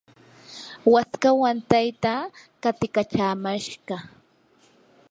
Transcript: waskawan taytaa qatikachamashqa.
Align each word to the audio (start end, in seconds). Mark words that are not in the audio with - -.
waskawan 0.93 1.57
taytaa 1.71 2.21
qatikachamashqa. 2.63 3.95